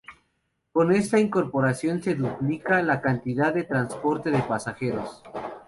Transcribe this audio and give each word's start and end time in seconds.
Con 0.73 0.91
esta 0.91 1.19
incorporación 1.19 2.01
se 2.01 2.15
duplica 2.15 2.81
la 2.81 3.01
cantidad 3.01 3.53
de 3.53 3.65
transporte 3.65 4.31
de 4.31 4.39
pasajeros. 4.41 5.21